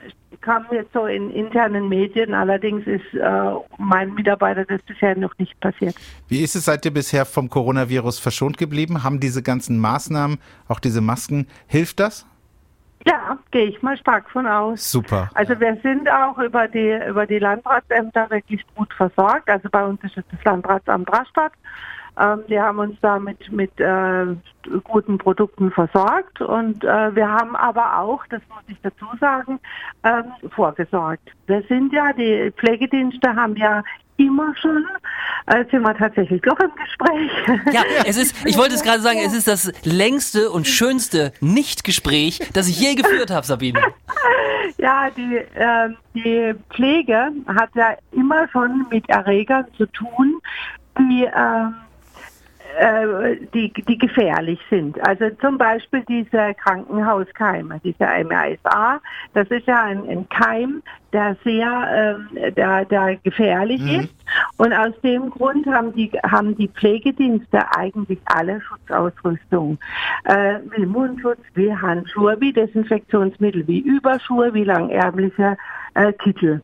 [0.44, 2.34] kam jetzt so in internen Medien.
[2.34, 5.96] Allerdings ist äh, meinen Mitarbeiter das bisher noch nicht passiert.
[6.28, 9.04] Wie ist es, seid ihr bisher vom Coronavirus verschont geblieben?
[9.04, 12.28] Haben diese ganzen Maßnahmen, auch diese Masken, hilft das?
[13.06, 14.90] Ja, gehe ich mal stark von aus.
[14.90, 15.30] Super.
[15.34, 19.50] Also wir sind auch über die über die Landratsämter wirklich gut versorgt.
[19.50, 21.52] Also bei uns ist es das Landratsamt Rastatt.
[22.20, 23.40] Ähm, die haben uns da mit,
[23.80, 24.26] äh,
[24.84, 29.60] guten Produkten versorgt und äh, wir haben aber auch, das muss ich dazu sagen,
[30.04, 31.30] ähm, vorgesorgt.
[31.48, 33.84] Wir sind ja, die Pflegedienste haben ja
[34.18, 34.86] immer schon,
[35.48, 37.74] äh, sind wir tatsächlich doch im Gespräch.
[37.74, 42.40] Ja, es ist, ich wollte es gerade sagen, es ist das längste und schönste Nicht-Gespräch,
[42.54, 43.80] das ich je geführt habe, Sabine.
[44.78, 50.40] Ja, die, ähm, die Pflege hat ja immer schon mit Erregern zu tun,
[50.98, 51.76] die, ähm,
[52.78, 55.00] äh, die, die gefährlich sind.
[55.08, 59.00] Also zum Beispiel diese Krankenhauskeime, diese MRSA,
[59.34, 60.82] das ist ja ein, ein Keim,
[61.12, 64.14] der sehr ähm, der, der gefährlich ist.
[64.58, 69.78] Und aus dem Grund haben die, haben die Pflegedienste eigentlich alle Schutzausrüstung.
[70.26, 75.58] Äh, wie Mundschutz, wie Handschuhe, wie Desinfektionsmittel, wie Überschuhe, wie langärmliche
[75.94, 76.62] äh, Kittel.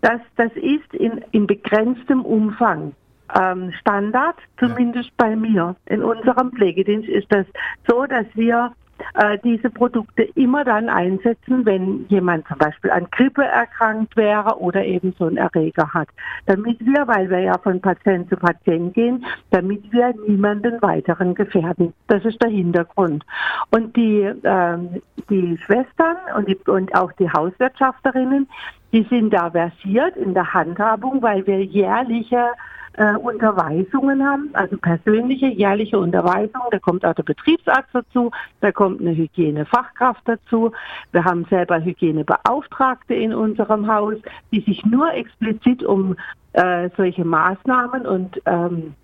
[0.00, 2.94] Das, das ist in, in begrenztem Umfang
[3.38, 5.76] ähm, Standard, zumindest bei mir.
[5.86, 7.46] In unserem Pflegedienst ist das
[7.86, 8.72] so, dass wir
[9.14, 14.84] äh, diese Produkte immer dann einsetzen, wenn jemand zum Beispiel an Grippe erkrankt wäre oder
[14.84, 16.08] eben so einen Erreger hat.
[16.46, 21.92] Damit wir, weil wir ja von Patient zu Patient gehen, damit wir niemanden weiteren gefährden.
[22.06, 23.24] Das ist der Hintergrund.
[23.70, 28.48] Und die, ähm, die Schwestern und, die, und auch die Hauswirtschafterinnen,
[28.92, 32.50] die sind da versiert in der Handhabung, weil wir jährliche
[32.94, 36.68] äh, Unterweisungen haben, also persönliche jährliche Unterweisungen.
[36.70, 40.72] Da kommt auch der Betriebsarzt dazu, da kommt eine Hygienefachkraft dazu.
[41.12, 44.16] Wir haben selber Hygienebeauftragte in unserem Haus,
[44.52, 46.16] die sich nur explizit um
[46.52, 48.94] äh, solche Maßnahmen und ähm,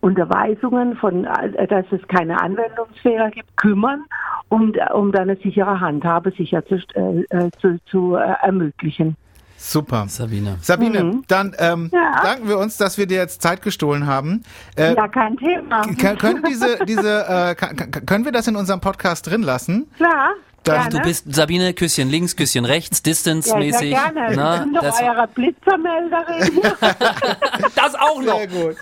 [0.00, 4.04] Unterweisungen von, äh, dass es keine Anwendungsfehler gibt, kümmern,
[4.48, 9.16] um, um dann eine sichere Handhabe sicher zu, äh, äh, zu, zu äh, ermöglichen.
[9.62, 10.06] Super.
[10.08, 10.56] Sabine.
[10.62, 11.24] Sabine, Mhm.
[11.28, 12.22] dann ähm, Ja.
[12.22, 14.42] danken wir uns, dass wir dir jetzt Zeit gestohlen haben.
[14.74, 15.82] Äh, Ja, kein Thema.
[16.16, 19.86] können, diese, diese, äh, können wir das in unserem Podcast drin lassen?
[19.98, 20.30] Klar.
[20.64, 20.90] Dann- gerne.
[20.90, 23.90] Du bist, Sabine, Küsschen links, Küsschen rechts, ja, sehr Distance-mäßig.
[23.90, 24.30] gerne.
[24.30, 26.60] Ich Na, bin doch das, eure Blitzermelderin.
[27.74, 28.38] das auch noch.
[28.38, 28.76] Sehr gut.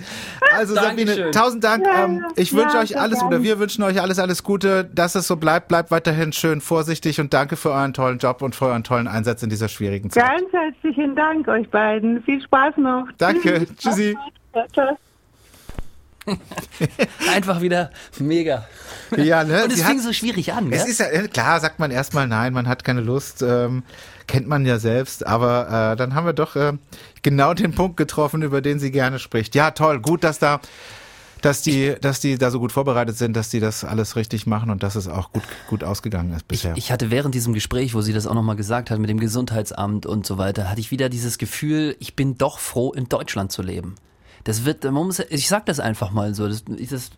[0.52, 1.08] Also Dankeschön.
[1.08, 1.86] Sabine, tausend Dank.
[1.86, 3.36] Ja, ähm, ich wünsche ja, euch alles gerne.
[3.36, 5.68] oder wir wünschen euch alles, alles Gute, dass es so bleibt.
[5.68, 9.42] Bleibt weiterhin schön vorsichtig und danke für euren tollen Job und für euren tollen Einsatz
[9.42, 10.24] in dieser schwierigen Zeit.
[10.24, 12.22] Ganz herzlichen Dank euch beiden.
[12.22, 13.06] Viel Spaß noch.
[13.18, 13.66] Danke.
[13.78, 14.16] Tschüssi.
[14.54, 14.98] Ja, tschüss.
[17.34, 18.66] Einfach wieder mega.
[19.16, 19.64] Ja, ne?
[19.64, 20.90] Und es fing hat- so schwierig an, Es gell?
[20.90, 23.82] ist ja, äh, klar, sagt man erstmal nein, man hat keine Lust, ähm,
[24.26, 26.72] kennt man ja selbst, aber äh, dann haben wir doch äh,
[27.22, 29.54] genau den Punkt getroffen, über den sie gerne spricht.
[29.54, 30.60] Ja, toll, gut, dass da,
[31.40, 34.70] dass die, dass die da so gut vorbereitet sind, dass die das alles richtig machen
[34.70, 36.76] und dass es auch gut, gut ausgegangen ist Ich, bisher.
[36.76, 40.04] ich hatte während diesem Gespräch, wo sie das auch nochmal gesagt hat mit dem Gesundheitsamt
[40.04, 43.62] und so weiter, hatte ich wieder dieses Gefühl, ich bin doch froh, in Deutschland zu
[43.62, 43.94] leben.
[44.48, 47.10] Das wird, muss, ich sag das einfach mal so, das, das,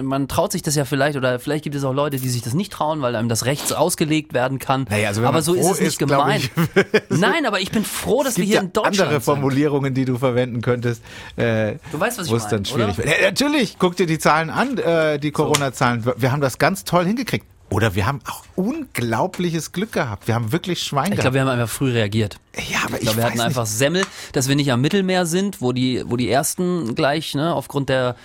[0.00, 2.54] man traut sich das ja vielleicht oder vielleicht gibt es auch Leute, die sich das
[2.54, 4.86] nicht trauen, weil einem das rechts ausgelegt werden kann.
[4.88, 6.48] Naja, also aber so ist es nicht ist, gemeint.
[7.08, 9.20] Nein, aber ich bin froh, dass wir hier ja in Deutschland andere.
[9.20, 11.02] Formulierungen, die du verwenden könntest,
[11.34, 12.98] äh, Du weißt, was ich meine, dann schwierig oder?
[12.98, 13.08] wird.
[13.08, 16.04] Ja, natürlich, guck dir die Zahlen an, äh, die Corona-Zahlen.
[16.16, 17.46] Wir haben das ganz toll hingekriegt.
[17.76, 20.26] Oder wir haben auch unglaubliches Glück gehabt.
[20.26, 21.20] Wir haben wirklich Schwein Ich gehabt.
[21.22, 22.38] glaube, wir haben einfach früh reagiert.
[22.70, 23.44] ja, aber Ich glaube, wir hatten nicht.
[23.44, 27.52] einfach Semmel, dass wir nicht am Mittelmeer sind, wo die, wo die ersten gleich, ne,
[27.54, 28.16] aufgrund der,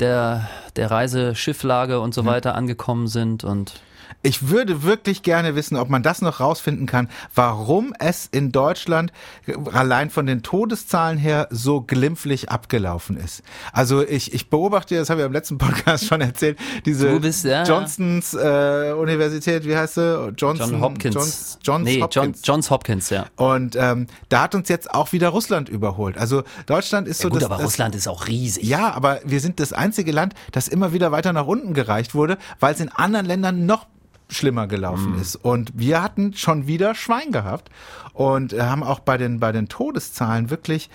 [0.00, 3.80] der, der Reiseschifflage und so weiter angekommen sind und
[4.22, 9.12] Ich würde wirklich gerne wissen, ob man das noch rausfinden kann, warum es in Deutschland
[9.46, 13.42] äh, allein von den Todeszahlen her so glimpflich abgelaufen ist.
[13.72, 17.64] Also ich, ich beobachte, das habe ich im letzten Podcast schon erzählt, diese bist, ja.
[17.64, 20.34] Johnsons äh, Universität, wie heißt sie?
[20.36, 21.14] Johnson, John Hopkins.
[21.14, 22.40] Johns, Johns nee, John, Hopkins.
[22.44, 23.26] Johns Hopkins, ja.
[23.36, 26.18] Und ähm, da hat uns jetzt auch wieder Russland überholt.
[26.18, 28.64] Also Deutschland ist ja so gut, das, aber das Russland ist auch riesig.
[28.64, 32.36] ja, aber wir sind das einzige Land, das immer wieder weiter nach unten gereicht wurde,
[32.58, 33.86] weil es in anderen Ländern noch
[34.30, 35.20] schlimmer gelaufen Mhm.
[35.20, 35.36] ist.
[35.36, 37.70] Und wir hatten schon wieder Schwein gehabt
[38.14, 40.88] und äh, haben auch bei den, bei den Todeszahlen wirklich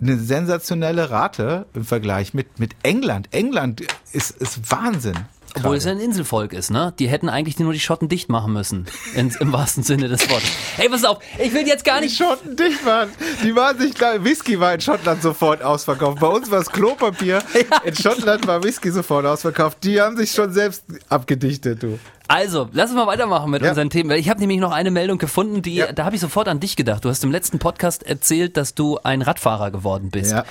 [0.00, 3.28] eine sensationelle Rate im Vergleich mit, mit England.
[3.32, 5.16] England ist, ist Wahnsinn.
[5.56, 6.92] Obwohl es ja ein Inselvolk ist, ne?
[6.98, 8.84] Die hätten eigentlich nur die Schotten dicht machen müssen.
[9.14, 10.48] In, Im wahrsten Sinne des Wortes.
[10.76, 12.18] Hey, pass auf, ich will jetzt gar Die nicht.
[12.18, 13.08] Schotten dicht waren.
[13.42, 14.22] Die waren sich klar.
[14.22, 16.20] Whisky war in Schottland sofort ausverkauft.
[16.20, 17.42] Bei uns war es Klopapier.
[17.84, 19.78] In Schottland war Whisky sofort ausverkauft.
[19.82, 21.98] Die haben sich schon selbst abgedichtet, du.
[22.28, 23.70] Also, lass uns mal weitermachen mit Ja.
[23.70, 24.10] unseren Themen.
[24.10, 25.92] Weil ich habe nämlich noch eine Meldung gefunden, die, Ja.
[25.92, 27.04] da habe ich sofort an dich gedacht.
[27.04, 30.32] Du hast im letzten Podcast erzählt, dass du ein Radfahrer geworden bist.
[30.32, 30.44] Ja.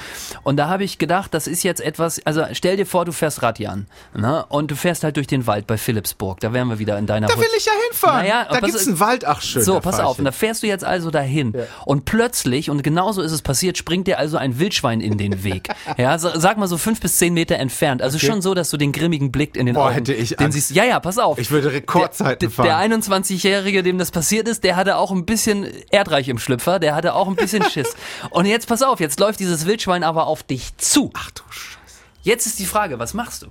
[0.43, 3.43] Und da habe ich gedacht, das ist jetzt etwas, also stell dir vor, du fährst
[3.43, 3.85] Rad, Jan,
[4.15, 4.43] ne?
[4.49, 6.39] Und du fährst halt durch den Wald bei Philipsburg.
[6.39, 7.53] Da wären wir wieder in deiner Da will Hut.
[7.57, 8.21] ich ja hinfahren.
[8.23, 9.25] Naja, da gibt's einen Wald.
[9.25, 9.61] Ach schön.
[9.61, 11.53] So, pass auf, und da fährst du jetzt also dahin.
[11.85, 15.69] Und plötzlich, und genauso ist es passiert, springt dir also ein Wildschwein in den Weg.
[15.97, 18.01] ja, so, sag mal so fünf bis zehn Meter entfernt.
[18.01, 20.39] Also schon so, dass du den grimmigen Blick in den Boah, Augen, hätte ich den
[20.47, 20.55] Angst.
[20.55, 20.71] siehst.
[20.71, 21.37] Ja, ja, pass auf.
[21.37, 22.89] Ich würde Rekordzeiten der, fahren.
[22.89, 26.95] Der 21-Jährige, dem das passiert ist, der hatte auch ein bisschen Erdreich im Schlüpfer, der
[26.95, 27.95] hatte auch ein bisschen Schiss.
[28.30, 31.12] Und jetzt pass auf, jetzt läuft dieses Wildschwein aber auf dich zu.
[31.15, 31.77] Ach du Scheiße.
[32.23, 33.47] Jetzt ist die Frage, was machst du?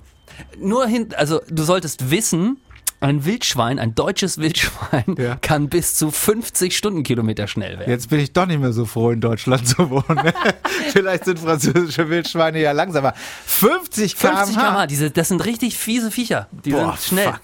[0.58, 2.58] Nur hin, also du solltest wissen,
[3.00, 5.36] ein Wildschwein, ein deutsches Wildschwein Ja.
[5.36, 7.90] kann bis zu 50 Stundenkilometer schnell werden.
[7.90, 10.32] Jetzt bin ich doch nicht mehr so froh, in Deutschland zu wohnen.
[10.92, 13.12] Vielleicht sind französische Wildschweine ja langsamer.
[13.46, 14.36] 50 km/h.
[14.46, 16.48] 50 km/h, diese, das sind richtig fiese Viecher.
[16.64, 17.32] Die Boah, sind schnell.
[17.32, 17.40] fuck.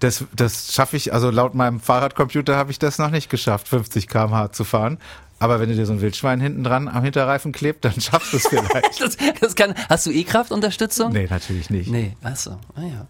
[0.00, 4.08] Das, das schaffe ich, also laut meinem Fahrradcomputer habe ich das noch nicht geschafft, 50
[4.08, 4.98] km/h zu fahren.
[5.42, 8.36] Aber wenn du dir so ein Wildschwein hinten dran am Hinterreifen klebt, dann schaffst du
[8.36, 9.00] es vielleicht.
[9.00, 11.12] Das, das kann, hast du E-Kraftunterstützung?
[11.12, 11.90] nee, natürlich nicht.
[11.90, 13.06] Nee, achso, ah ja.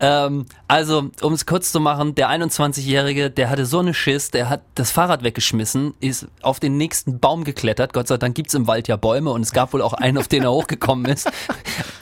[0.00, 4.48] Ähm, also, um es kurz zu machen, der 21-Jährige, der hatte so eine Schiss, der
[4.48, 7.92] hat das Fahrrad weggeschmissen, ist auf den nächsten Baum geklettert.
[7.92, 10.26] Gott sei Dank gibt's im Wald ja Bäume und es gab wohl auch einen, auf
[10.26, 11.30] den er hochgekommen ist.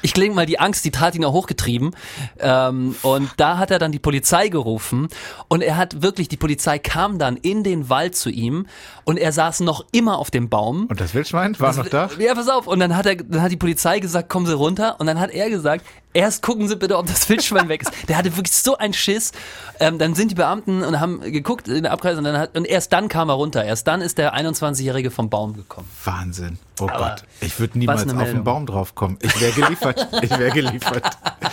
[0.01, 1.95] Ich klinge mal, die Angst, die tat ihn auch hochgetrieben.
[2.39, 5.09] Ähm, und da hat er dann die Polizei gerufen
[5.49, 8.67] und er hat wirklich, die Polizei kam dann in den Wald zu ihm
[9.05, 10.87] und er saß noch immer auf dem Baum.
[10.87, 12.09] Und das Wildschwein war noch da?
[12.18, 12.66] Ja, pass auf.
[12.66, 14.96] Und dann hat er, dann hat die Polizei gesagt, kommen Sie runter.
[14.98, 17.92] Und dann hat er gesagt, erst gucken Sie bitte, ob das Wildschwein weg ist.
[18.09, 19.33] Der hatte wirklich so einen Schiss.
[19.79, 22.66] Ähm, dann sind die Beamten und haben geguckt in der Abkreis und dann hat, und
[22.66, 23.64] erst dann kam er runter.
[23.64, 25.88] Erst dann ist der 21-Jährige vom Baum gekommen.
[26.05, 26.59] Wahnsinn.
[26.81, 27.24] Oh Aber Gott.
[27.40, 28.44] Ich würde niemals auf den.
[28.44, 29.18] Baum draufkommen.
[29.20, 30.09] Ich wäre geliefert.
[30.22, 31.05] ich wäre geliefert.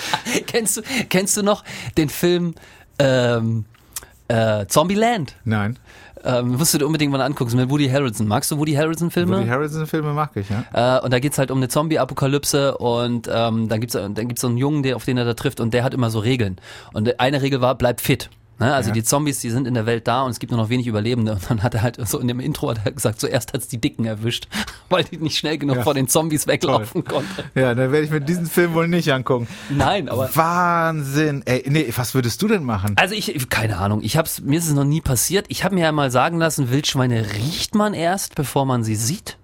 [0.48, 1.64] kennst du, kennst du noch
[1.98, 2.56] den Film,
[3.00, 3.66] ähm,
[4.28, 5.36] äh, Zombieland?
[5.44, 5.80] Nein.
[6.24, 7.56] Ähm, musst du dir unbedingt mal angucken.
[7.58, 8.28] Mit Woody Harrelson.
[8.28, 9.38] Magst du Woody Harrelson Filme?
[9.38, 11.00] Woody Harrelson-Filme mag ich, ja.
[11.00, 14.48] Äh, und da geht's halt um eine Zombie-Apokalypse und ähm, dann gibt's dann gibt's so
[14.48, 16.58] einen Jungen, der, auf den er da trifft und der hat immer so Regeln.
[16.94, 18.30] Und eine Regel war, bleib fit.
[18.60, 18.74] Ne?
[18.74, 18.94] Also Ja.
[18.94, 21.34] die Zombies, die sind in der Welt da und es gibt nur noch wenig Überlebende.
[21.34, 23.80] Und dann hat er halt so in dem Intro hat er gesagt, zuerst hat's die
[23.82, 24.48] Dicken erwischt,
[24.90, 25.84] weil die nicht schnell genug Ja.
[25.84, 27.44] vor den Zombies weglaufen konnten.
[27.56, 29.48] Ja, dann werde ich mir diesen Film wohl nicht angucken.
[29.70, 31.42] Nein, aber Wahnsinn.
[31.46, 32.94] Ey, nee, was würdest du denn machen?
[32.98, 35.46] also ich keine Ahnung, ich hab's mir ist es noch nie passiert.
[35.50, 39.38] Ich habe mir ja mal sagen lassen, Wildschweine riecht man erst, bevor man sie sieht.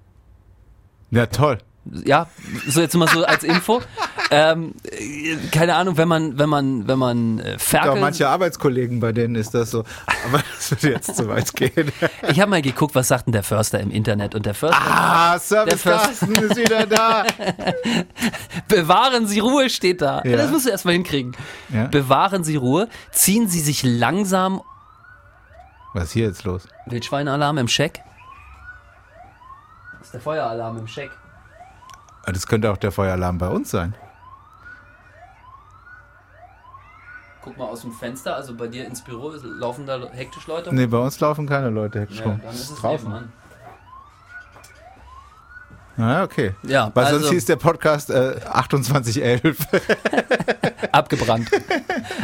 [1.11, 1.57] Ja, toll.
[1.85, 2.27] Ja,
[2.67, 3.81] so jetzt mal so als Info.
[4.31, 7.99] ähm, äh, keine Ahnung, wenn man, wenn man, wenn man äh, Auch Ferkel.
[8.01, 9.83] manche Arbeitskollegen, bei denen ist das so.
[10.27, 11.91] Aber das würde jetzt zu weit gehen.
[12.27, 14.77] Ich habe mal geguckt, was sagt denn der Förster im Internet und der Förster.
[14.79, 17.25] Ah, Service Carsten ist wieder da.
[18.67, 20.21] Bewahren Sie Ruhe steht da.
[20.25, 20.37] Ja.
[20.37, 21.35] Das musst du erstmal hinkriegen.
[21.69, 21.87] Ja.
[21.87, 22.87] Bewahren Sie Ruhe.
[23.11, 24.61] Ziehen Sie sich langsam.
[25.93, 26.67] Was ist hier jetzt los?
[26.85, 28.01] Wildschweinalarm im Scheck.
[29.97, 31.09] Das ist der Feueralarm im Scheck.
[32.29, 33.95] Ah, Das könnte auch der Feueralarm bei uns sein.
[37.41, 40.73] Guck mal aus dem Fenster, also bei dir ins Büro laufen da hektisch Leute.
[40.75, 42.41] Nee, bei uns laufen keine Leute hektisch Ja, rum.
[42.43, 43.07] dann ist es draußen.
[43.07, 43.31] nebenan.
[45.97, 46.53] Ah, okay.
[46.63, 49.57] Ja, Weil also- sonst hieß der Podcast äh, 2811.
[50.91, 51.49] abgebrannt.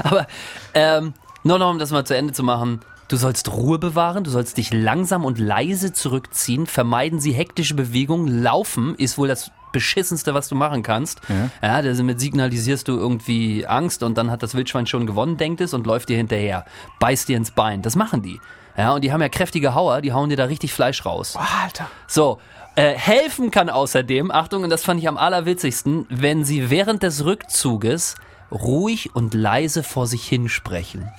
[0.03, 0.27] Aber
[0.73, 1.13] ähm,
[1.43, 2.81] nur noch um das mal zu Ende zu machen.
[3.07, 8.41] Du sollst Ruhe bewahren, du sollst dich langsam und leise zurückziehen, vermeiden Sie hektische Bewegungen.
[8.41, 11.19] Laufen ist wohl das beschissenste, was du machen kannst.
[11.61, 15.73] Ja, damit signalisierst du irgendwie Angst und dann hat das Wildschwein schon gewonnen, denkt es
[15.73, 16.63] und läuft dir hinterher.
[16.99, 17.81] Beißt dir ins Bein.
[17.81, 18.39] Das machen die.
[18.77, 21.37] Ja, und die haben ja kräftige Hauer, die hauen dir da richtig Fleisch raus.
[21.63, 21.89] Alter.
[22.07, 22.39] So,
[22.75, 27.23] äh, helfen kann außerdem, Achtung, und das fand ich am allerwitzigsten, wenn Sie während des
[27.23, 28.15] Rückzuges
[28.51, 31.09] ruhig und leise vor sich hinsprechen.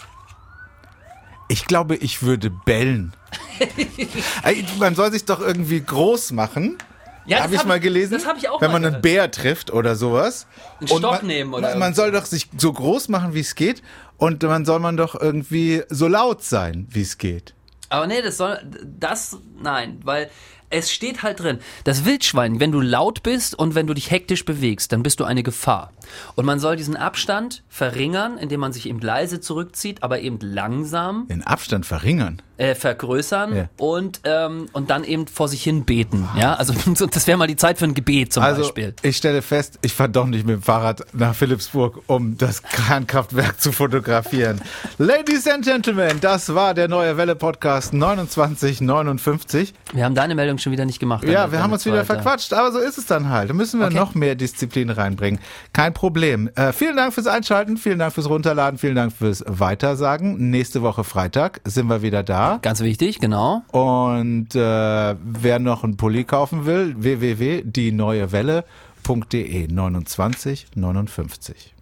[1.48, 3.12] Ich glaube, ich würde bellen.
[4.78, 6.76] Man soll sich doch irgendwie groß machen.
[7.26, 8.14] Ja, habe ich hab mal gelesen.
[8.14, 9.02] das hab ich auch Wenn man einen.
[9.02, 10.46] Bär trifft oder sowas.
[10.80, 13.40] Einen Und Stock man, nehmen oder Man, man soll doch sich so groß machen, wie
[13.40, 13.82] es geht.
[14.16, 17.54] Und man soll man doch irgendwie so laut sein, wie es geht.
[17.88, 18.58] Aber nee, das soll,
[18.98, 20.30] das, nein, weil
[20.70, 24.44] es steht halt drin, das Wildschwein, wenn du laut bist und wenn du dich hektisch
[24.44, 25.92] bewegst, dann bist du eine Gefahr.
[26.34, 31.26] Und man soll diesen Abstand verringern, indem man sich eben leise zurückzieht, aber eben langsam
[31.28, 32.40] Den Abstand verringern.
[32.58, 33.68] äh, vergrößern Ja.
[33.76, 36.28] und, ähm, und dann eben vor sich hin beten.
[36.38, 38.94] Ja, also so, das wäre mal die Zeit für ein Gebet zum Also, Beispiel.
[39.02, 43.60] ich stelle fest, ich fahre doch nicht mit dem Fahrrad nach Philipsburg, um das Kernkraftwerk
[43.60, 44.60] zu fotografieren.
[44.98, 49.74] Ladies and Gentlemen, das war der Neue Welle Podcast 2959.
[49.92, 51.24] Wir haben deine Meldung schon wieder nicht gemacht.
[51.24, 53.50] Ja, wir haben uns wieder verquatscht, aber so ist es dann halt.
[53.50, 53.96] Da müssen wir Okay.
[53.96, 55.40] noch mehr Disziplin reinbringen.
[55.72, 56.50] Kein Problem.
[56.54, 60.50] Äh, vielen Dank fürs Einschalten, vielen Dank fürs Runterladen, vielen Dank fürs Weitersagen.
[60.50, 62.58] Nächste Woche Freitag sind wir wieder da.
[62.62, 63.62] Ganz wichtig, genau.
[63.72, 68.64] Und äh, wer noch einen Pulli kaufen will, www.dieneuewelle.de
[69.68, 71.75] 2959.